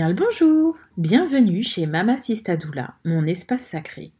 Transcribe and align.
Bien 0.00 0.08
le 0.08 0.14
bonjour, 0.14 0.78
bienvenue 0.96 1.62
chez 1.62 1.84
Mama 1.84 2.16
Sistadoula, 2.16 2.94
mon 3.04 3.26
espace 3.26 3.66
sacré. 3.66 4.12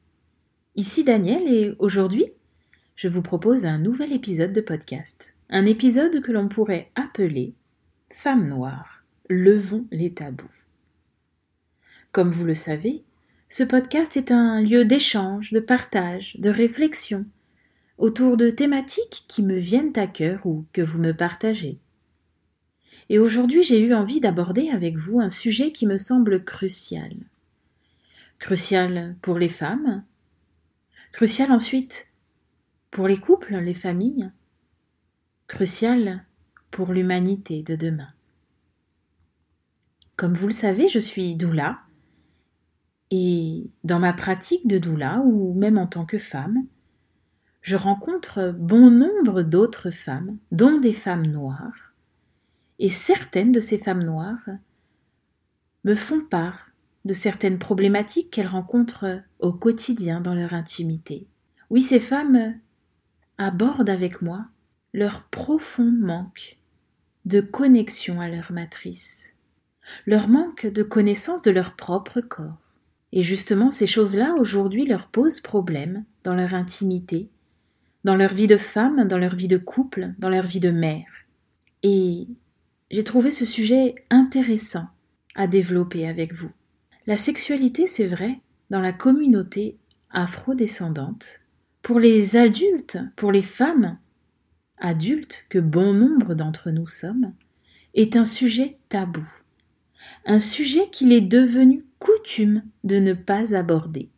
Ici 0.76 1.04
Daniel 1.04 1.48
et 1.48 1.74
aujourd'hui, 1.78 2.26
je 2.96 3.08
vous 3.08 3.22
propose 3.22 3.64
un 3.64 3.78
nouvel 3.78 4.12
épisode 4.12 4.52
de 4.52 4.60
podcast. 4.60 5.32
Un 5.48 5.64
épisode 5.64 6.20
que 6.20 6.32
l'on 6.32 6.48
pourrait 6.48 6.90
appeler 6.96 7.54
Femmes 8.12 8.46
noires, 8.46 9.06
levons 9.30 9.86
les 9.90 10.12
tabous. 10.12 10.52
Comme 12.12 12.30
vous 12.30 12.44
le 12.44 12.54
savez, 12.54 13.02
ce 13.48 13.62
podcast 13.62 14.18
est 14.18 14.30
un 14.30 14.60
lieu 14.60 14.84
d'échange, 14.84 15.50
de 15.50 15.60
partage, 15.60 16.36
de 16.40 16.50
réflexion 16.50 17.24
autour 17.96 18.36
de 18.36 18.50
thématiques 18.50 19.24
qui 19.28 19.42
me 19.42 19.56
viennent 19.56 19.96
à 19.96 20.06
cœur 20.06 20.44
ou 20.44 20.66
que 20.74 20.82
vous 20.82 20.98
me 20.98 21.12
partagez. 21.12 21.78
Et 23.10 23.18
aujourd'hui, 23.18 23.64
j'ai 23.64 23.80
eu 23.80 23.92
envie 23.92 24.20
d'aborder 24.20 24.70
avec 24.70 24.96
vous 24.96 25.18
un 25.18 25.30
sujet 25.30 25.72
qui 25.72 25.84
me 25.84 25.98
semble 25.98 26.44
crucial. 26.44 27.12
Crucial 28.38 29.16
pour 29.20 29.36
les 29.36 29.48
femmes, 29.48 30.04
crucial 31.10 31.50
ensuite 31.50 32.06
pour 32.92 33.08
les 33.08 33.16
couples, 33.16 33.56
les 33.56 33.74
familles, 33.74 34.30
crucial 35.48 36.24
pour 36.70 36.92
l'humanité 36.92 37.64
de 37.64 37.74
demain. 37.74 38.12
Comme 40.14 40.34
vous 40.34 40.46
le 40.46 40.52
savez, 40.52 40.88
je 40.88 41.00
suis 41.00 41.34
doula, 41.34 41.80
et 43.10 43.68
dans 43.82 43.98
ma 43.98 44.12
pratique 44.12 44.68
de 44.68 44.78
doula, 44.78 45.20
ou 45.24 45.52
même 45.54 45.78
en 45.78 45.88
tant 45.88 46.06
que 46.06 46.18
femme, 46.18 46.64
je 47.60 47.74
rencontre 47.74 48.54
bon 48.56 48.88
nombre 48.88 49.42
d'autres 49.42 49.90
femmes, 49.90 50.38
dont 50.52 50.78
des 50.78 50.92
femmes 50.92 51.26
noires, 51.26 51.89
et 52.80 52.90
certaines 52.90 53.52
de 53.52 53.60
ces 53.60 53.78
femmes 53.78 54.02
noires 54.02 54.48
me 55.84 55.94
font 55.94 56.20
part 56.20 56.70
de 57.04 57.12
certaines 57.12 57.58
problématiques 57.58 58.30
qu'elles 58.30 58.46
rencontrent 58.46 59.20
au 59.38 59.52
quotidien 59.52 60.20
dans 60.20 60.34
leur 60.34 60.54
intimité. 60.54 61.28
Oui, 61.68 61.82
ces 61.82 62.00
femmes 62.00 62.54
abordent 63.38 63.90
avec 63.90 64.22
moi 64.22 64.46
leur 64.92 65.22
profond 65.24 65.92
manque 65.92 66.58
de 67.26 67.40
connexion 67.40 68.20
à 68.20 68.28
leur 68.28 68.50
matrice, 68.50 69.28
leur 70.06 70.28
manque 70.28 70.66
de 70.66 70.82
connaissance 70.82 71.42
de 71.42 71.50
leur 71.50 71.76
propre 71.76 72.20
corps. 72.20 72.58
Et 73.12 73.22
justement, 73.22 73.70
ces 73.70 73.86
choses-là, 73.86 74.34
aujourd'hui, 74.38 74.86
leur 74.86 75.08
posent 75.08 75.40
problème 75.40 76.04
dans 76.24 76.34
leur 76.34 76.54
intimité, 76.54 77.28
dans 78.04 78.16
leur 78.16 78.32
vie 78.32 78.46
de 78.46 78.56
femme, 78.56 79.06
dans 79.06 79.18
leur 79.18 79.34
vie 79.34 79.48
de 79.48 79.58
couple, 79.58 80.14
dans 80.18 80.28
leur 80.28 80.46
vie 80.46 80.60
de 80.60 80.70
mère. 80.70 81.26
Et 81.82 82.26
j'ai 82.90 83.04
trouvé 83.04 83.30
ce 83.30 83.44
sujet 83.44 83.94
intéressant 84.10 84.86
à 85.36 85.46
développer 85.46 86.08
avec 86.08 86.34
vous. 86.34 86.50
La 87.06 87.16
sexualité, 87.16 87.86
c'est 87.86 88.06
vrai, 88.06 88.40
dans 88.68 88.80
la 88.80 88.92
communauté 88.92 89.76
afro-descendante, 90.10 91.40
pour 91.82 92.00
les 92.00 92.36
adultes, 92.36 92.98
pour 93.16 93.32
les 93.32 93.42
femmes 93.42 93.98
adultes, 94.78 95.46
que 95.48 95.58
bon 95.58 95.94
nombre 95.94 96.34
d'entre 96.34 96.70
nous 96.70 96.88
sommes, 96.88 97.32
est 97.94 98.16
un 98.16 98.24
sujet 98.24 98.78
tabou, 98.88 99.26
un 100.26 100.40
sujet 100.40 100.88
qu'il 100.90 101.12
est 101.12 101.20
devenu 101.20 101.84
coutume 101.98 102.62
de 102.84 102.98
ne 102.98 103.12
pas 103.12 103.54
aborder. 103.54 104.10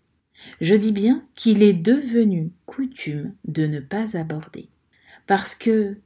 Je 0.61 0.75
dis 0.75 0.93
bien 0.93 1.25
qu'il 1.35 1.63
est 1.63 1.73
devenu 1.73 2.53
coutume 2.67 3.35
de 3.45 3.67
ne 3.67 3.81
pas 3.81 4.17
aborder, 4.17 4.69
parce 5.27 5.55
que 5.55 5.99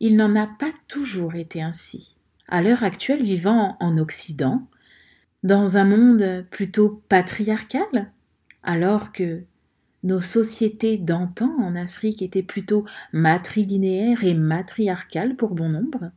il 0.00 0.16
n'en 0.16 0.34
a 0.36 0.46
pas 0.46 0.72
toujours 0.88 1.34
été 1.34 1.62
ainsi 1.62 2.13
à 2.48 2.62
l'heure 2.62 2.84
actuelle 2.84 3.22
vivant 3.22 3.76
en 3.80 3.96
Occident, 3.96 4.66
dans 5.42 5.76
un 5.76 5.84
monde 5.84 6.46
plutôt 6.50 7.02
patriarcal, 7.08 8.12
alors 8.62 9.12
que 9.12 9.42
nos 10.02 10.20
sociétés 10.20 10.98
d'antan 10.98 11.54
en 11.58 11.74
Afrique 11.76 12.22
étaient 12.22 12.42
plutôt 12.42 12.84
matrilinéaires 13.12 14.24
et 14.24 14.34
matriarcales 14.34 15.36
pour 15.36 15.54
bon 15.54 15.68
nombre, 15.70 16.10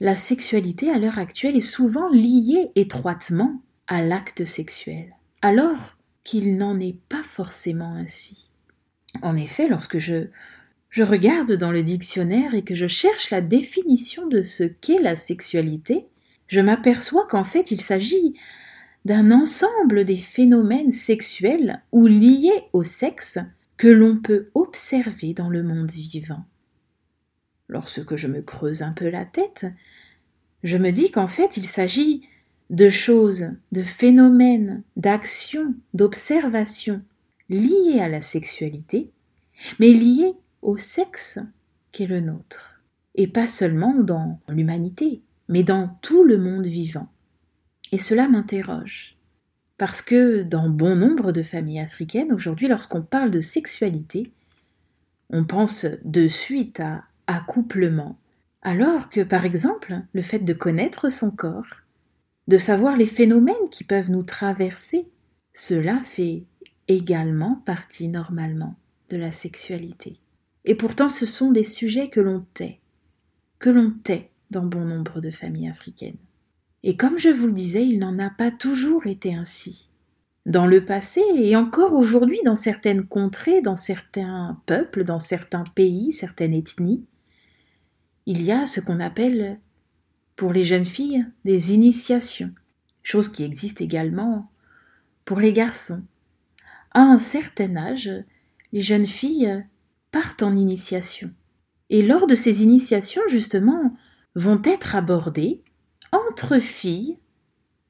la 0.00 0.16
sexualité 0.16 0.90
à 0.90 0.98
l'heure 0.98 1.18
actuelle 1.18 1.56
est 1.56 1.60
souvent 1.60 2.08
liée 2.08 2.70
étroitement 2.74 3.60
à 3.86 4.02
l'acte 4.02 4.44
sexuel, 4.44 5.14
alors 5.42 5.96
qu'il 6.24 6.56
n'en 6.56 6.78
est 6.80 6.96
pas 7.08 7.22
forcément 7.22 7.94
ainsi. 7.94 8.48
En 9.22 9.36
effet, 9.36 9.68
lorsque 9.68 9.98
je 9.98 10.28
je 10.92 11.02
regarde 11.02 11.52
dans 11.54 11.72
le 11.72 11.82
dictionnaire 11.82 12.54
et 12.54 12.62
que 12.62 12.74
je 12.74 12.86
cherche 12.86 13.30
la 13.30 13.40
définition 13.40 14.26
de 14.26 14.44
ce 14.44 14.64
qu'est 14.64 15.00
la 15.00 15.16
sexualité, 15.16 16.06
je 16.48 16.60
m'aperçois 16.60 17.26
qu'en 17.26 17.44
fait 17.44 17.70
il 17.70 17.80
s'agit 17.80 18.34
d'un 19.06 19.32
ensemble 19.32 20.04
des 20.04 20.18
phénomènes 20.18 20.92
sexuels 20.92 21.82
ou 21.92 22.06
liés 22.06 22.64
au 22.74 22.84
sexe 22.84 23.38
que 23.78 23.88
l'on 23.88 24.18
peut 24.18 24.50
observer 24.54 25.32
dans 25.32 25.48
le 25.48 25.62
monde 25.62 25.90
vivant. 25.90 26.44
Lorsque 27.68 28.16
je 28.16 28.26
me 28.26 28.42
creuse 28.42 28.82
un 28.82 28.92
peu 28.92 29.08
la 29.08 29.24
tête, 29.24 29.64
je 30.62 30.76
me 30.76 30.90
dis 30.90 31.10
qu'en 31.10 31.26
fait 31.26 31.56
il 31.56 31.66
s'agit 31.66 32.28
de 32.68 32.90
choses, 32.90 33.46
de 33.72 33.82
phénomènes, 33.82 34.82
d'actions, 34.96 35.74
d'observations 35.94 37.00
liées 37.48 37.98
à 37.98 38.08
la 38.08 38.20
sexualité, 38.20 39.10
mais 39.80 39.90
liées 39.92 40.34
au 40.62 40.78
sexe 40.78 41.38
qu'est 41.90 42.06
le 42.06 42.20
nôtre, 42.20 42.80
et 43.14 43.26
pas 43.26 43.46
seulement 43.46 43.94
dans 43.94 44.40
l'humanité, 44.48 45.22
mais 45.48 45.62
dans 45.62 45.88
tout 46.00 46.24
le 46.24 46.38
monde 46.38 46.66
vivant. 46.66 47.08
Et 47.90 47.98
cela 47.98 48.28
m'interroge, 48.28 49.16
parce 49.76 50.00
que 50.00 50.42
dans 50.42 50.70
bon 50.70 50.96
nombre 50.96 51.32
de 51.32 51.42
familles 51.42 51.80
africaines, 51.80 52.32
aujourd'hui, 52.32 52.68
lorsqu'on 52.68 53.02
parle 53.02 53.30
de 53.30 53.40
sexualité, 53.40 54.32
on 55.30 55.44
pense 55.44 55.86
de 56.04 56.28
suite 56.28 56.80
à 56.80 57.04
accouplement, 57.26 58.18
alors 58.62 59.08
que, 59.08 59.20
par 59.22 59.44
exemple, 59.44 60.00
le 60.12 60.22
fait 60.22 60.38
de 60.38 60.52
connaître 60.52 61.10
son 61.10 61.30
corps, 61.30 61.82
de 62.48 62.56
savoir 62.56 62.96
les 62.96 63.06
phénomènes 63.06 63.68
qui 63.70 63.84
peuvent 63.84 64.10
nous 64.10 64.22
traverser, 64.22 65.08
cela 65.52 66.00
fait 66.00 66.44
également 66.88 67.56
partie 67.66 68.08
normalement 68.08 68.76
de 69.10 69.16
la 69.16 69.32
sexualité. 69.32 70.18
Et 70.64 70.74
pourtant 70.74 71.08
ce 71.08 71.26
sont 71.26 71.50
des 71.50 71.64
sujets 71.64 72.08
que 72.08 72.20
l'on 72.20 72.44
tait, 72.54 72.80
que 73.58 73.70
l'on 73.70 73.90
tait 73.90 74.30
dans 74.50 74.64
bon 74.64 74.84
nombre 74.84 75.20
de 75.20 75.30
familles 75.30 75.68
africaines. 75.68 76.18
Et 76.84 76.96
comme 76.96 77.18
je 77.18 77.28
vous 77.28 77.46
le 77.46 77.52
disais, 77.52 77.86
il 77.86 77.98
n'en 77.98 78.18
a 78.18 78.30
pas 78.30 78.50
toujours 78.50 79.06
été 79.06 79.34
ainsi. 79.34 79.88
Dans 80.46 80.66
le 80.66 80.84
passé 80.84 81.22
et 81.36 81.54
encore 81.54 81.92
aujourd'hui 81.92 82.40
dans 82.44 82.56
certaines 82.56 83.06
contrées, 83.06 83.62
dans 83.62 83.76
certains 83.76 84.60
peuples, 84.66 85.04
dans 85.04 85.20
certains 85.20 85.62
pays, 85.62 86.10
certaines 86.10 86.52
ethnies, 86.52 87.04
il 88.26 88.42
y 88.42 88.50
a 88.50 88.66
ce 88.66 88.80
qu'on 88.80 89.00
appelle 89.00 89.60
pour 90.34 90.52
les 90.52 90.64
jeunes 90.64 90.86
filles 90.86 91.24
des 91.44 91.72
initiations, 91.72 92.52
chose 93.02 93.28
qui 93.28 93.44
existe 93.44 93.80
également 93.80 94.50
pour 95.24 95.38
les 95.38 95.52
garçons. 95.52 96.02
À 96.90 97.02
un 97.02 97.18
certain 97.18 97.76
âge, 97.76 98.10
les 98.72 98.80
jeunes 98.80 99.06
filles 99.06 99.64
partent 100.12 100.44
en 100.44 100.54
initiation. 100.54 101.30
Et 101.90 102.02
lors 102.02 102.28
de 102.28 102.36
ces 102.36 102.62
initiations, 102.62 103.22
justement, 103.28 103.96
vont 104.36 104.62
être 104.64 104.94
abordées 104.94 105.62
entre 106.12 106.58
filles, 106.58 107.18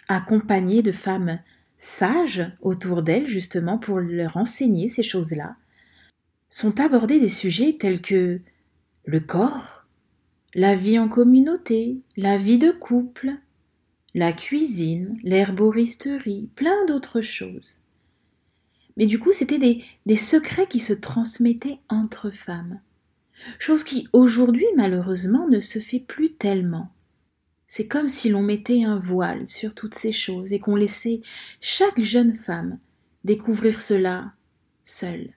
accompagnées 0.08 0.82
de 0.82 0.92
femmes 0.92 1.40
sages 1.76 2.50
autour 2.62 3.02
d'elles, 3.02 3.26
justement, 3.26 3.76
pour 3.76 3.98
leur 3.98 4.36
enseigner 4.36 4.88
ces 4.88 5.02
choses-là, 5.02 5.56
sont 6.48 6.80
abordés 6.80 7.20
des 7.20 7.28
sujets 7.28 7.76
tels 7.78 8.00
que 8.00 8.40
le 9.04 9.20
corps, 9.20 9.84
la 10.54 10.74
vie 10.74 10.98
en 10.98 11.08
communauté, 11.08 12.02
la 12.16 12.36
vie 12.36 12.58
de 12.58 12.70
couple, 12.70 13.32
la 14.14 14.32
cuisine, 14.32 15.18
l'herboristerie, 15.22 16.50
plein 16.54 16.84
d'autres 16.86 17.20
choses. 17.20 17.81
Mais 18.96 19.06
du 19.06 19.18
coup, 19.18 19.32
c'était 19.32 19.58
des, 20.06 20.16
secrets 20.16 20.66
qui 20.66 20.80
se 20.80 20.92
transmettaient 20.92 21.78
entre 21.88 22.30
femmes. 22.30 22.80
Chose 23.58 23.84
qui, 23.84 24.08
aujourd'hui, 24.12 24.66
malheureusement, 24.76 25.48
ne 25.48 25.60
se 25.60 25.78
fait 25.78 25.98
plus 25.98 26.32
tellement. 26.34 26.92
C'est 27.66 27.88
comme 27.88 28.08
si 28.08 28.28
l'on 28.28 28.42
mettait 28.42 28.84
un 28.84 28.98
voile 28.98 29.48
sur 29.48 29.74
toutes 29.74 29.94
ces 29.94 30.12
choses 30.12 30.52
et 30.52 30.60
qu'on 30.60 30.76
laissait 30.76 31.22
chaque 31.60 32.00
jeune 32.00 32.34
femme 32.34 32.78
découvrir 33.24 33.80
cela 33.80 34.32
seule. 34.84 35.30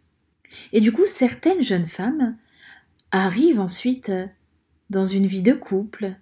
Et 0.74 0.82
du 0.82 0.92
coup, 0.92 1.06
certaines 1.06 1.64
jeunes 1.64 1.86
femmes 1.86 2.38
arrivent 3.12 3.60
ensuite 3.60 4.12
dans 4.90 5.06
une 5.06 5.28
vie 5.28 5.42
de 5.42 5.54
couple, 5.54 6.16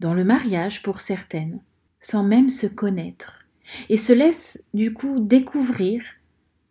dans 0.00 0.14
le 0.14 0.24
mariage 0.24 0.82
pour 0.82 1.00
certaines, 1.00 1.60
sans 2.00 2.24
même 2.24 2.50
se 2.50 2.66
connaître, 2.66 3.44
et 3.88 3.96
se 3.96 4.12
laissent 4.12 4.62
du 4.74 4.92
coup 4.92 5.20
découvrir 5.20 6.02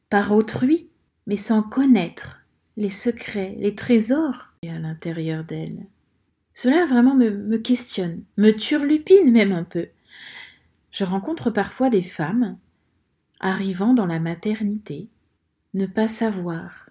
par 0.09 0.31
autrui, 0.31 0.89
mais 1.27 1.38
sans 1.38 1.61
connaître 1.61 2.41
les 2.77 2.89
secrets, 2.89 3.56
les 3.59 3.75
trésors 3.75 4.50
à 4.63 4.79
l'intérieur 4.79 5.44
d'elle. 5.44 5.85
Cela 6.53 6.85
vraiment 6.85 7.15
me, 7.15 7.29
me 7.29 7.57
questionne, 7.57 8.23
me 8.38 8.51
turlupine 8.51 9.31
même 9.31 9.51
un 9.51 9.63
peu. 9.63 9.88
Je 10.91 11.03
rencontre 11.03 11.51
parfois 11.51 11.89
des 11.89 12.01
femmes 12.01 12.57
arrivant 13.39 13.94
dans 13.94 14.06
la 14.06 14.19
maternité, 14.19 15.07
ne 15.73 15.85
pas 15.85 16.07
savoir 16.07 16.89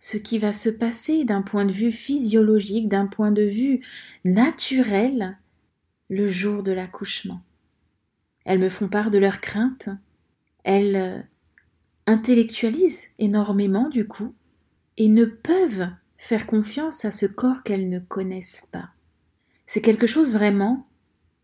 ce 0.00 0.16
qui 0.16 0.38
va 0.38 0.52
se 0.52 0.68
passer 0.68 1.24
d'un 1.24 1.42
point 1.42 1.64
de 1.64 1.72
vue 1.72 1.92
physiologique, 1.92 2.88
d'un 2.88 3.06
point 3.06 3.32
de 3.32 3.42
vue 3.42 3.84
naturel, 4.24 5.38
le 6.08 6.28
jour 6.28 6.62
de 6.62 6.72
l'accouchement. 6.72 7.42
Elles 8.44 8.60
me 8.60 8.68
font 8.68 8.88
part 8.88 9.10
de 9.10 9.18
leurs 9.18 9.40
craintes, 9.40 9.90
elles 10.64 11.26
intellectualisent 12.08 13.08
énormément 13.18 13.88
du 13.88 14.06
coup, 14.06 14.34
et 14.96 15.08
ne 15.08 15.24
peuvent 15.24 15.88
faire 16.16 16.46
confiance 16.46 17.04
à 17.04 17.12
ce 17.12 17.26
corps 17.26 17.62
qu'elles 17.62 17.88
ne 17.88 18.00
connaissent 18.00 18.66
pas. 18.72 18.88
C'est 19.66 19.82
quelque 19.82 20.06
chose 20.06 20.32
vraiment 20.32 20.88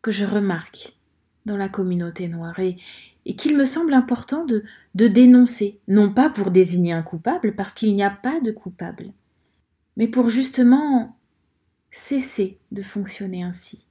que 0.03 0.11
je 0.11 0.25
remarque 0.25 0.97
dans 1.45 1.57
la 1.57 1.69
communauté 1.69 2.29
noire 2.29 2.59
et, 2.59 2.77
qu'il 3.37 3.57
me 3.57 3.65
semble 3.65 3.95
important 3.95 4.45
de 4.45 5.09
dénoncer, 5.09 5.81
non 5.87 6.11
pas 6.11 6.31
pour 6.31 6.51
désigner 6.51 6.93
un 6.93 7.03
coupable, 7.03 7.55
parce 7.55 7.73
qu'il 7.73 7.93
n'y 7.93 8.03
a 8.03 8.11
pas 8.11 8.41
de 8.41 8.51
coupable, 8.51 9.13
mais 9.97 10.09
pour 10.09 10.29
justement 10.29 11.17
cesser 11.91 12.59
de 12.73 12.83
fonctionner 12.83 13.43
ainsi. 13.43 13.87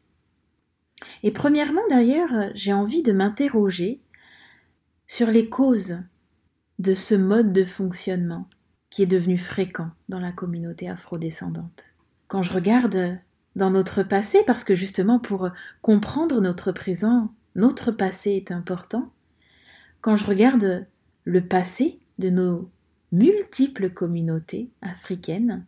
Et 1.22 1.32
premièrement, 1.32 1.82
d'ailleurs, 1.90 2.52
j'ai 2.54 2.74
envie 2.74 3.04
de 3.04 3.12
m'interroger 3.12 4.02
sur 5.08 5.32
les 5.32 5.50
causes 5.50 6.00
de 6.84 6.94
ce 6.96 7.16
mode 7.16 7.54
de 7.54 7.64
fonctionnement 7.64 8.50
qui 8.90 9.04
est 9.04 9.08
devenu 9.08 9.38
fréquent 9.38 9.90
dans 10.10 10.20
la 10.20 10.34
communauté 10.34 10.90
afrodescendante. 10.90 11.96
Quand 12.28 12.44
je 12.44 12.52
regarde 12.52 13.20
dans 13.56 13.72
notre 13.72 14.04
passé, 14.04 14.40
parce 14.46 14.66
que 14.66 14.76
justement 14.76 15.18
pour 15.18 15.50
comprendre 15.82 16.42
notre 16.42 16.74
présent, 16.74 17.34
notre 17.56 17.92
passé 17.94 18.32
est 18.32 18.52
important, 18.52 19.14
quand 20.02 20.18
je 20.18 20.26
regarde 20.26 20.86
le 21.24 21.48
passé 21.48 22.00
de 22.20 22.30
nos 22.30 22.70
multiples 23.14 23.90
communautés 23.90 24.70
africaines, 24.82 25.66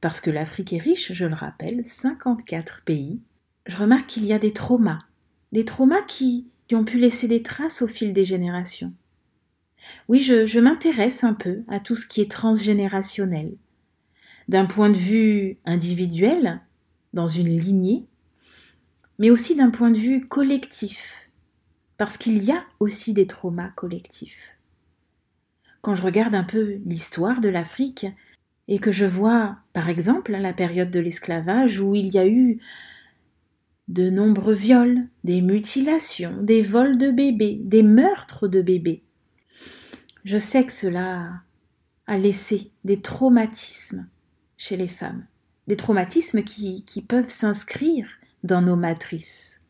parce 0.00 0.20
que 0.20 0.30
l'Afrique 0.30 0.72
est 0.72 0.78
riche, 0.78 1.12
je 1.12 1.26
le 1.26 1.34
rappelle, 1.34 1.84
54 1.84 2.82
pays, 2.84 3.20
je 3.66 3.76
remarque 3.76 4.06
qu'il 4.06 4.24
y 4.24 4.32
a 4.32 4.38
des 4.38 4.52
traumas, 4.52 5.00
des 5.50 5.64
traumas 5.64 6.02
qui, 6.02 6.46
qui, 6.68 6.76
ont 6.76 6.84
pu 6.84 7.00
laisser 7.00 7.26
des 7.26 7.42
traces 7.42 7.82
au 7.82 7.88
fil 7.88 8.12
des 8.12 8.24
générations. 8.24 8.92
Oui, 10.08 10.20
je, 10.20 10.58
m'intéresse 10.58 11.24
un 11.24 11.34
peu 11.34 11.62
à 11.68 11.80
tout 11.80 11.96
ce 11.96 12.06
qui 12.06 12.20
est 12.20 12.30
transgénérationnel. 12.30 13.54
D'un 14.48 14.66
point 14.66 14.90
de 14.90 14.96
vue 14.96 15.56
individuel, 15.64 16.60
dans 17.12 17.26
une 17.26 17.58
lignée, 17.58 18.06
mais 19.18 19.30
aussi 19.30 19.56
d'un 19.56 19.70
point 19.70 19.90
de 19.90 19.98
vue 19.98 20.26
collectif, 20.26 21.28
parce 21.96 22.16
qu'il 22.16 22.44
y 22.44 22.52
a 22.52 22.64
aussi 22.78 23.12
des 23.12 23.26
traumas 23.26 23.70
collectifs. 23.70 24.58
Quand 25.80 25.96
je 25.96 26.02
regarde 26.02 26.34
un 26.34 26.44
peu 26.44 26.78
l'histoire 26.84 27.40
de 27.40 27.48
l'Afrique, 27.48 28.06
et 28.68 28.78
que 28.78 28.92
je 28.92 29.04
vois, 29.04 29.58
par 29.72 29.88
exemple, 29.88 30.32
la 30.32 30.52
période 30.52 30.90
de 30.90 31.00
l'esclavage 31.00 31.80
où 31.80 31.94
il 31.94 32.12
y 32.12 32.18
a 32.18 32.26
eu 32.26 32.58
de 33.88 34.10
nombreux 34.10 34.54
viols, 34.54 35.06
des 35.22 35.40
mutilations, 35.40 36.42
des 36.42 36.62
vols 36.62 36.98
de 36.98 37.10
bébés, 37.10 37.60
des 37.62 37.84
meurtres 37.84 38.48
de 38.48 38.60
bébés. 38.60 39.04
Je 40.26 40.38
sais 40.38 40.66
que 40.66 40.72
cela 40.72 41.40
a 42.08 42.18
laissé 42.18 42.72
des 42.82 43.00
traumatismes 43.00 44.08
chez 44.56 44.76
les 44.76 44.88
femmes, 44.88 45.24
des 45.68 45.76
traumatismes 45.76 46.42
qui, 46.42 47.06
peuvent 47.08 47.28
s'inscrire 47.28 48.08
dans 48.42 48.60
nos 48.60 48.74
matrices. 48.74 49.60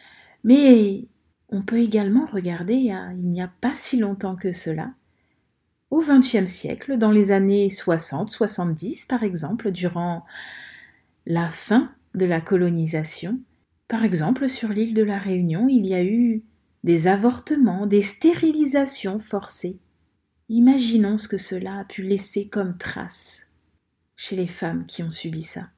Mais 0.45 1.09
on 1.51 1.61
peut 1.61 1.81
également 1.81 2.25
regarder 2.25 2.75
il 2.75 3.29
n'y 3.29 3.43
a 3.43 3.53
pas 3.61 3.75
si 3.75 3.99
longtemps 3.99 4.35
que 4.35 4.53
cela, 4.53 4.95
au 5.91 6.01
XXe 6.01 6.51
siècle, 6.51 6.97
dans 6.97 7.13
les 7.13 7.33
années 7.33 7.69
60-70 7.69 9.07
par 9.07 9.25
exemple, 9.25 9.71
durant 9.71 10.25
la 11.27 11.51
fin 11.51 11.93
de 12.15 12.25
la 12.25 12.41
colonisation, 12.41 13.41
par 13.89 14.07
exemple, 14.07 14.49
sur 14.49 14.71
l'île 14.71 14.95
de 14.95 15.03
la 15.03 15.19
Réunion, 15.19 15.69
il 15.69 15.85
y 15.85 15.95
a 15.95 16.03
eu 16.03 16.45
des 16.83 17.09
avortements, 17.09 17.85
des 17.85 18.01
stérilisations 18.01 19.19
forcées. 19.19 19.77
Imaginons 20.49 21.19
ce 21.19 21.29
que 21.29 21.39
cela 21.39 21.81
a 21.81 21.85
pu 21.85 22.03
laisser 22.03 22.49
comme 22.49 22.79
trace 22.79 23.47
chez 24.17 24.37
les 24.37 24.47
femmes 24.47 24.87
qui 24.87 25.03
ont 25.03 25.11
subi 25.11 25.43
ça, 25.43 25.69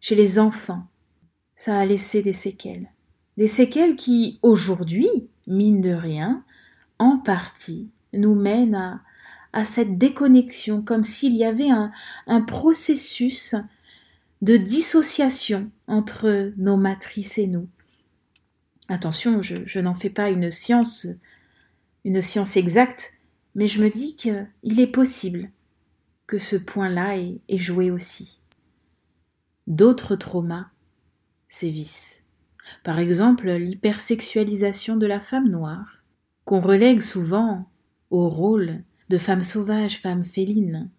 chez 0.00 0.14
les 0.14 0.38
enfants. 0.38 0.86
Ça 1.56 1.78
a 1.78 1.84
laissé 1.84 2.22
des 2.22 2.32
séquelles. 2.32 2.90
Des 3.36 3.46
séquelles 3.46 3.96
qui, 3.96 4.38
aujourd'hui, 4.42 5.08
mine 5.46 5.80
de 5.80 5.92
rien, 5.92 6.44
en 6.98 7.18
partie, 7.18 7.90
nous 8.12 8.34
mènent 8.34 9.00
à, 9.52 9.64
cette 9.64 9.98
déconnexion, 9.98 10.82
comme 10.82 11.04
s'il 11.04 11.34
y 11.36 11.44
avait 11.44 11.70
un, 11.70 11.92
un 12.26 12.40
processus 12.40 13.54
de 14.42 14.56
dissociation 14.56 15.70
entre 15.86 16.52
nos 16.56 16.76
matrices 16.76 17.38
et 17.38 17.46
nous. 17.46 17.68
Attention, 18.88 19.40
je, 19.40 19.80
n'en 19.80 19.94
fais 19.94 20.10
pas 20.10 20.28
une 20.28 20.50
science, 20.50 21.06
une 22.04 22.20
science 22.20 22.56
exacte, 22.58 23.13
mais 23.54 23.66
je 23.66 23.82
me 23.82 23.88
dis 23.88 24.16
qu'il 24.16 24.80
est 24.80 24.86
possible 24.86 25.50
que 26.26 26.38
ce 26.38 26.56
point-là 26.56 27.18
ait, 27.18 27.40
joué 27.58 27.90
aussi. 27.90 28.40
D'autres 29.66 30.16
traumas 30.16 30.68
sévissent. 31.48 32.22
Par 32.82 32.98
exemple, 32.98 33.50
l'hypersexualisation 33.50 34.96
de 34.96 35.06
la 35.06 35.20
femme 35.20 35.48
noire, 35.48 36.02
qu'on 36.44 36.60
relègue 36.60 37.02
souvent 37.02 37.68
au 38.10 38.28
rôle 38.28 38.82
de 39.10 39.18
femme 39.18 39.42
sauvage, 39.42 40.00
femme 40.00 40.24
féline. 40.24 40.90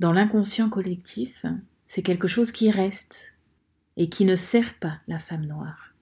Dans 0.00 0.12
l'inconscient 0.12 0.68
collectif, 0.68 1.44
c'est 1.86 2.02
quelque 2.02 2.28
chose 2.28 2.52
qui 2.52 2.70
reste 2.70 3.32
et 3.96 4.08
qui 4.08 4.24
ne 4.24 4.36
sert 4.36 4.78
pas 4.78 5.00
la 5.08 5.18
femme 5.18 5.46
noire. 5.46 5.94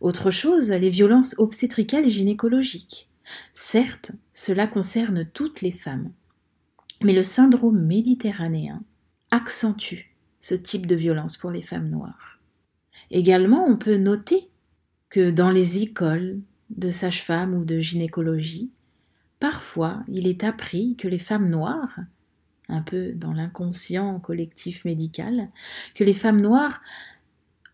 Autre 0.00 0.30
chose, 0.30 0.70
les 0.70 0.90
violences 0.90 1.34
obstétricales 1.38 2.06
et 2.06 2.10
gynécologiques. 2.10 3.11
Certes, 3.52 4.12
cela 4.34 4.66
concerne 4.66 5.26
toutes 5.32 5.60
les 5.60 5.72
femmes, 5.72 6.12
mais 7.02 7.12
le 7.12 7.22
syndrome 7.22 7.84
méditerranéen 7.84 8.82
accentue 9.30 10.14
ce 10.40 10.54
type 10.54 10.86
de 10.86 10.96
violence 10.96 11.36
pour 11.36 11.50
les 11.50 11.62
femmes 11.62 11.88
noires. 11.88 12.40
Également, 13.10 13.64
on 13.64 13.76
peut 13.76 13.96
noter 13.96 14.50
que 15.08 15.30
dans 15.30 15.50
les 15.50 15.82
écoles 15.82 16.40
de 16.70 16.90
sage-femme 16.90 17.54
ou 17.54 17.64
de 17.64 17.80
gynécologie, 17.80 18.70
parfois 19.40 20.02
il 20.08 20.26
est 20.26 20.44
appris 20.44 20.96
que 20.96 21.08
les 21.08 21.18
femmes 21.18 21.50
noires 21.50 21.98
un 22.68 22.82
peu 22.82 23.12
dans 23.12 23.32
l'inconscient 23.32 24.18
collectif 24.20 24.84
médical, 24.84 25.50
que 25.94 26.04
les 26.04 26.12
femmes 26.12 26.40
noires 26.40 26.80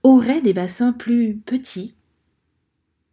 auraient 0.03 0.43
des 0.43 0.53
bassins 0.53 0.93
plus 0.93 1.37
petits. 1.37 1.95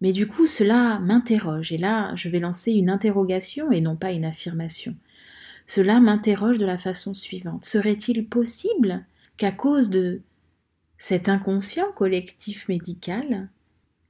Mais 0.05 0.13
du 0.13 0.27
coup, 0.27 0.45
cela 0.45 0.99
m'interroge, 0.99 1.71
et 1.71 1.79
là, 1.79 2.13
je 2.13 2.29
vais 2.29 2.39
lancer 2.39 2.71
une 2.71 2.91
interrogation 2.91 3.71
et 3.71 3.81
non 3.81 3.95
pas 3.95 4.11
une 4.11 4.23
affirmation. 4.23 4.95
Cela 5.65 5.99
m'interroge 5.99 6.59
de 6.59 6.65
la 6.67 6.77
façon 6.77 7.15
suivante. 7.15 7.65
Serait-il 7.65 8.27
possible 8.27 9.03
qu'à 9.37 9.51
cause 9.51 9.89
de 9.89 10.21
cet 10.99 11.27
inconscient 11.27 11.91
collectif 11.95 12.69
médical 12.69 13.49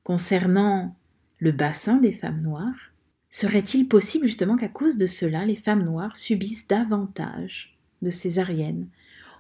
concernant 0.04 0.98
le 1.38 1.54
bassin 1.54 1.96
des 1.96 2.12
femmes 2.12 2.42
noires, 2.42 2.92
Serait-il 3.30 3.88
possible 3.88 4.28
justement 4.28 4.58
qu'à 4.58 4.68
cause 4.68 4.98
de 4.98 5.08
cela, 5.08 5.46
les 5.46 5.56
femmes 5.56 5.86
noires 5.86 6.18
subissent 6.18 6.68
davantage 6.68 7.78
de 8.02 8.12
césariennes 8.12 8.90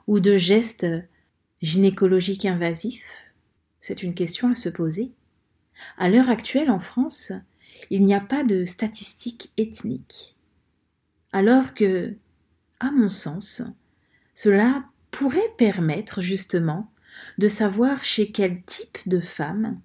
ou 0.08 0.22
de 0.22 0.38
gestes 0.38 0.88
gynécologiques 1.62 2.46
invasifs? 2.46 3.26
C'est 3.82 4.04
une 4.04 4.14
question 4.14 4.50
à 4.50 4.56
se 4.56 4.70
poser. 4.70 5.12
À 5.98 6.10
l'heure 6.10 6.29
actuelle, 6.29 6.72
en 6.72 6.79
France, 6.79 7.32
il 7.89 8.05
n'y 8.05 8.13
a 8.13 8.22
pas 8.22 8.44
de 8.44 8.65
statistiques 8.65 9.51
ethniques. 9.58 10.36
Alors 11.32 11.74
que, 11.74 12.15
à 12.79 12.91
mon 12.91 13.10
sens, 13.10 13.62
cela 14.34 14.86
pourrait 15.12 15.53
permettre 15.58 16.22
justement 16.22 16.91
de 17.38 17.48
savoir 17.48 18.03
chez 18.03 18.32
quel 18.32 18.62
type 18.63 19.00
de 19.05 19.20
femme 19.20 19.79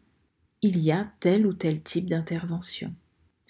il 0.62 0.78
y 0.78 0.92
a 0.92 1.11
tel 1.20 1.47
ou 1.47 1.52
tel 1.52 1.80
type 1.80 2.09
d'intervention 2.09 2.94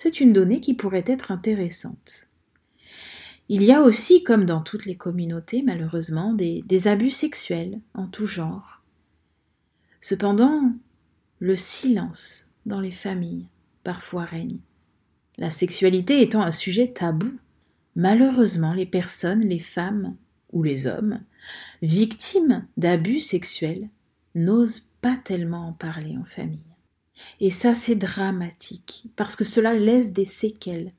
c'est 0.03 0.21
une 0.21 0.33
donnée 0.33 0.63
qui 0.63 0.73
pourrait 0.73 1.05
être 1.07 1.31
intéressante. 1.31 2.27
Il 3.51 3.63
y 3.63 3.71
a 3.71 3.83
aussi, 3.83 4.25
comme 4.25 4.47
dans 4.47 4.63
toutes 4.63 4.87
les 4.87 4.97
communautés 4.97 5.61
malheureusement, 5.61 6.33
des, 6.33 6.89
abus 6.89 7.11
sexuels 7.11 7.79
en 7.93 8.07
tout 8.07 8.25
genre. 8.25 8.83
Cependant, 10.01 10.73
le 11.41 11.57
silence 11.57 12.51
dans 12.67 12.81
les 12.81 12.91
familles 12.91 13.47
parfois 13.83 14.25
règne. 14.25 14.59
La 15.39 15.51
sexualité 15.51 16.21
étant 16.21 16.43
un 16.43 16.53
sujet 16.53 16.89
tabou, 16.93 17.33
malheureusement 17.97 18.75
les 18.75 18.85
personnes, 18.85 19.41
les 19.41 19.59
femmes 19.59 20.17
ou 20.53 20.63
les 20.63 20.87
hommes, 20.87 21.21
victimes 21.81 22.67
d'abus 22.77 23.21
sexuels, 23.21 23.89
n'osent 24.35 24.89
pas 25.01 25.17
tellement 25.17 25.69
en 25.69 25.73
parler 25.73 26.17
en 26.19 26.25
famille. 26.25 26.61
Et 27.41 27.51
ça, 27.51 27.75
c'est 27.75 27.97
dramatique, 27.97 29.07
parce 29.17 29.35
que 29.35 29.45
cela 29.45 29.75
laisse 29.75 30.13
des 30.13 30.27
séquelles, 30.27 30.93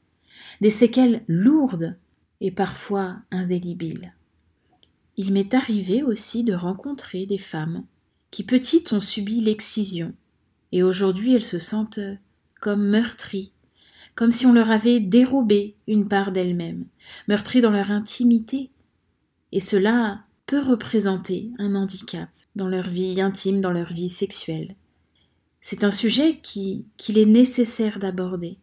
des 0.59 0.69
séquelles 0.71 1.23
lourdes 1.27 1.95
et 2.41 2.51
parfois 2.51 3.17
indélébiles. 3.29 4.13
Il 5.17 5.33
m'est 5.33 5.53
arrivé 5.53 6.01
aussi 6.01 6.43
de 6.43 6.53
rencontrer 6.53 7.27
des 7.27 7.37
femmes 7.37 7.85
qui 8.31 8.43
petites 8.43 8.93
ont 8.93 8.99
subi 8.99 9.41
l'excision, 9.41 10.13
et 10.71 10.83
aujourd'hui 10.83 11.35
elles 11.35 11.43
se 11.43 11.59
sentent 11.59 11.99
comme 12.59 12.87
meurtries, 12.87 13.53
comme 14.15 14.31
si 14.31 14.45
on 14.45 14.53
leur 14.53 14.71
avait 14.71 14.99
dérobé 14.99 15.75
une 15.87 16.07
part 16.07 16.31
d'elles-mêmes, 16.31 16.85
meurtries 17.27 17.61
dans 17.61 17.71
leur 17.71 17.91
intimité, 17.91 18.71
et 19.51 19.59
cela 19.59 20.23
peut 20.45 20.61
représenter 20.61 21.49
un 21.57 21.75
handicap 21.75 22.29
dans 22.55 22.67
leur 22.67 22.89
vie 22.89 23.21
intime, 23.21 23.61
dans 23.61 23.71
leur 23.71 23.93
vie 23.93 24.09
sexuelle. 24.09 24.75
C'est 25.61 25.83
un 25.83 25.91
sujet 25.91 26.39
qu'il 26.41 27.17
est 27.17 27.25
nécessaire 27.25 27.99
d'aborder, 27.99 28.57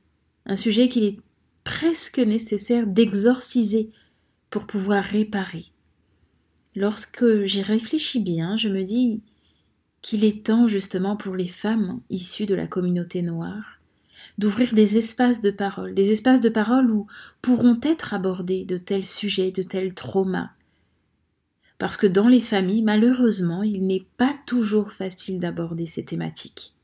un 0.47 0.57
sujet 0.57 0.89
qu'il 0.89 1.05
est 1.05 1.19
presque 1.65 2.19
nécessaire 2.19 2.87
d'exorciser 2.87 3.91
pour 4.51 4.67
pouvoir 4.67 5.05
réparer. 5.05 5.67
Lorsque 6.75 7.45
j'y 7.45 7.63
réfléchis 7.63 8.21
bien, 8.21 8.57
je 8.57 8.69
me 8.69 8.83
dis 8.85 9.21
qu'il 10.03 10.25
est 10.25 10.45
temps 10.47 10.69
justement 10.69 11.17
pour 11.17 11.35
les 11.37 11.49
femmes 11.49 12.01
issues 12.11 12.47
de 12.47 12.55
la 12.55 12.67
communauté 12.67 13.23
noire 13.23 13.79
d'ouvrir 14.37 14.73
des 14.75 14.99
espaces 14.99 15.41
de 15.41 15.51
parole, 15.51 15.95
des 15.95 16.11
espaces 16.11 16.41
de 16.41 16.49
parole 16.49 16.91
où 16.91 17.07
pourront 17.43 17.79
être 17.83 18.15
abordés 18.15 18.65
de 18.65 18.77
tels 18.77 19.07
sujets, 19.07 19.51
de 19.51 19.63
tels 19.63 19.95
traumas. 19.95 20.51
Parce 21.79 21.97
que 21.97 22.07
dans 22.07 22.29
les 22.29 22.41
familles, 22.41 22.83
malheureusement, 22.83 23.63
il 23.63 23.87
n'est 23.87 24.07
pas 24.17 24.35
toujours 24.47 24.93
facile 24.93 25.39
d'aborder 25.39 25.87
ces 25.87 26.05
thématiques. 26.05 26.75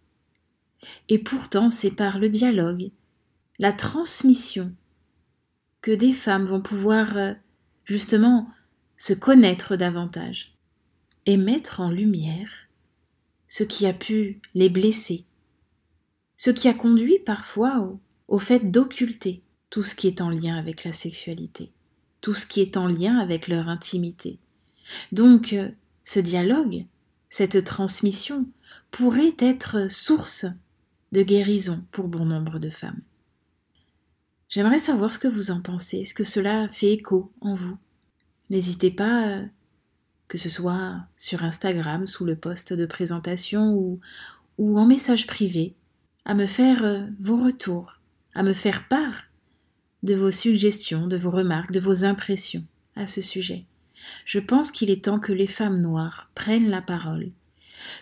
Et 1.08 1.18
pourtant, 1.18 1.70
c'est 1.70 1.90
par 1.90 2.18
le 2.18 2.28
dialogue, 2.28 2.90
la 3.58 3.72
transmission, 3.72 4.72
que 5.80 5.90
des 5.90 6.12
femmes 6.12 6.46
vont 6.46 6.60
pouvoir 6.60 7.16
euh, 7.16 7.34
justement 7.84 8.48
se 8.96 9.12
connaître 9.12 9.76
davantage 9.76 10.54
et 11.26 11.36
mettre 11.36 11.80
en 11.80 11.90
lumière 11.90 12.63
ce 13.54 13.62
qui 13.62 13.86
a 13.86 13.92
pu 13.92 14.40
les 14.56 14.68
blesser, 14.68 15.24
ce 16.36 16.50
qui 16.50 16.66
a 16.66 16.74
conduit 16.74 17.20
parfois 17.24 17.96
au, 18.26 18.40
fait 18.40 18.72
d'occulter 18.72 19.44
tout 19.70 19.84
ce 19.84 19.94
qui 19.94 20.08
est 20.08 20.20
en 20.20 20.28
lien 20.28 20.56
avec 20.56 20.82
la 20.82 20.92
sexualité, 20.92 21.70
tout 22.20 22.34
ce 22.34 22.46
qui 22.46 22.60
est 22.62 22.76
en 22.76 22.88
lien 22.88 23.16
avec 23.16 23.46
leur 23.46 23.68
intimité. 23.68 24.40
Donc, 25.12 25.52
euh, 25.52 25.68
ce 26.02 26.18
dialogue, 26.18 26.84
cette 27.30 27.62
transmission, 27.62 28.44
pourrait 28.90 29.36
être 29.38 29.88
source 29.88 30.46
de 31.12 31.22
guérison 31.22 31.84
pour 31.92 32.08
bon 32.08 32.24
nombre 32.24 32.58
de 32.58 32.70
femmes. 32.70 33.02
J'aimerais 34.48 34.80
savoir 34.80 35.12
ce 35.12 35.20
que 35.20 35.28
vous 35.28 35.52
en 35.52 35.60
pensez, 35.60 35.98
est-ce 35.98 36.14
que 36.14 36.24
cela 36.24 36.68
fait 36.68 36.92
écho 36.92 37.30
en 37.40 37.54
vous? 37.54 37.76
N'hésitez 38.50 38.90
pas, 38.90 39.28
euh, 39.28 39.46
que 40.34 40.40
ce 40.40 40.48
soit 40.48 40.96
sur 41.16 41.44
Instagram 41.44 42.08
sous 42.08 42.24
le 42.24 42.34
post 42.34 42.72
de 42.72 42.86
présentation 42.86 43.72
ou, 43.74 44.00
ou 44.58 44.80
en 44.80 44.84
message 44.84 45.28
privé, 45.28 45.76
à 46.24 46.34
me 46.34 46.46
faire 46.46 46.82
euh, 46.82 47.06
vos 47.20 47.36
retours, 47.36 48.00
à 48.34 48.42
me 48.42 48.52
faire 48.52 48.88
part 48.88 49.26
de 50.02 50.16
vos 50.16 50.32
suggestions, 50.32 51.06
de 51.06 51.16
vos 51.16 51.30
remarques, 51.30 51.70
de 51.70 51.78
vos 51.78 52.04
impressions 52.04 52.64
à 52.96 53.06
ce 53.06 53.20
sujet. 53.20 53.64
Je 54.24 54.40
pense 54.40 54.72
qu'il 54.72 54.90
est 54.90 55.04
temps 55.04 55.20
que 55.20 55.32
les 55.32 55.46
femmes 55.46 55.80
noires 55.80 56.28
prennent 56.34 56.68
la 56.68 56.82
parole 56.82 57.30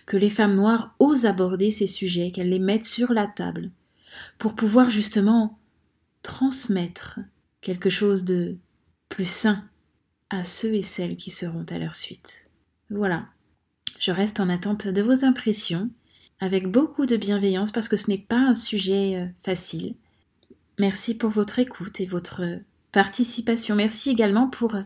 que 0.07 0.17
les 0.17 0.31
femmes 0.31 0.57
noires 0.57 0.95
osent 1.01 1.27
aborder 1.27 1.71
ces 1.71 1.87
sujets, 1.87 2.31
qu'elles 2.31 2.49
les 2.49 2.59
mettent 2.59 2.85
sur 2.85 3.13
la 3.13 3.27
table, 3.27 3.71
pour 4.39 4.55
pouvoir 4.55 4.89
justement 4.89 5.59
transmettre 6.23 7.21
quelque 7.61 7.91
chose 7.91 8.25
de 8.25 8.57
plus 9.11 9.29
sain 9.29 9.69
à 10.33 10.45
ceux 10.45 10.75
et 10.75 10.83
celles 10.83 11.17
qui 11.17 11.31
seront 11.31 11.65
à 11.69 11.79
leur 11.79 11.95
suite. 11.95 12.51
Voilà, 12.91 13.27
je 13.99 14.11
reste 14.11 14.41
en 14.41 14.49
attente 14.49 14.89
de 14.89 15.03
vos 15.03 15.25
impressions, 15.25 15.91
avec 16.41 16.67
beaucoup 16.67 17.07
de 17.07 17.17
bienveillance 17.17 17.71
parce 17.71 17.87
que 17.87 17.97
ce 17.97 18.11
n'est 18.11 18.19
pas 18.19 18.39
un 18.39 18.55
sujet 18.55 19.17
euh, 19.17 19.27
facile. 19.45 19.95
Merci 20.79 21.17
pour 21.17 21.31
votre 21.31 21.59
écoute 21.59 22.01
et 22.01 22.07
votre 22.07 22.43
participation. 22.91 23.77
Merci 23.77 24.11
également 24.11 24.49
pour 24.49 24.75
euh, 24.75 24.83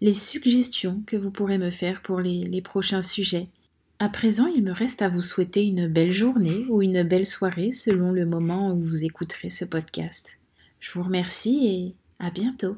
les 0.00 0.14
suggestions 0.14 1.02
que 1.06 1.16
vous 1.16 1.30
pourrez 1.30 1.58
me 1.58 1.70
faire 1.70 2.02
pour 2.02 2.20
les, 2.20 2.44
les 2.44 2.62
prochains 2.62 3.02
sujets. 3.02 3.48
À 3.98 4.08
présent, 4.08 4.46
il 4.46 4.62
me 4.62 4.72
reste 4.72 5.00
à 5.00 5.08
vous 5.08 5.22
souhaiter 5.22 5.64
une 5.64 5.88
belle 5.88 6.12
journée 6.12 6.66
ou 6.68 6.82
une 6.82 7.02
belle 7.02 7.26
soirée 7.26 7.72
selon 7.72 8.12
le 8.12 8.26
moment 8.26 8.72
où 8.72 8.80
vous 8.82 9.04
écouterez 9.04 9.48
ce 9.48 9.64
podcast. 9.64 10.38
Je 10.80 10.92
vous 10.92 11.02
remercie 11.02 11.66
et 11.66 11.94
à 12.24 12.30
bientôt. 12.30 12.76